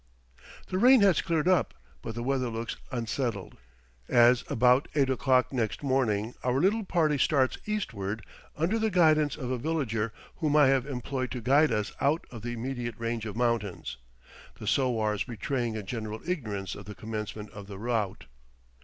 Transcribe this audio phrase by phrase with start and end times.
[0.69, 3.57] The rain has cleared up, but the weather looks unsettled,
[4.09, 8.25] as about eight o'clock next morning our little party starts eastward
[8.57, 12.41] under the guidance of a villager whom I have employed to guide us out of
[12.41, 13.97] the immediate range of mountains,
[14.55, 18.25] the sowars betraying a general ignorance of the commencement of the route.